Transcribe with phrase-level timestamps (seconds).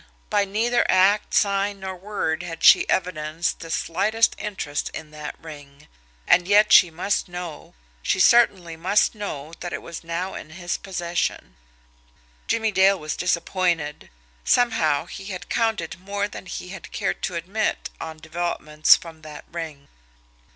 [0.31, 5.87] By neither act, sign, nor word had she evidenced the slightest interest in that ring
[6.25, 10.75] and yet she must know, she certainly must know that it was now in his
[10.75, 11.55] possession.
[12.47, 14.09] Jimmie Dale was disappointed.
[14.43, 19.45] Somehow, he had counted more than he had cared to admit on developments from that
[19.51, 19.87] ring.